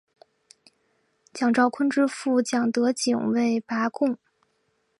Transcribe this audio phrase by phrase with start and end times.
[1.31, 4.17] 蒋兆鲲之父蒋德璟为拔贡。